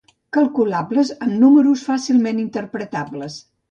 Calculables 0.37 1.13
amb 1.27 1.37
números 1.45 1.87
fàcilment 1.93 2.45
interpretables. 2.49 3.43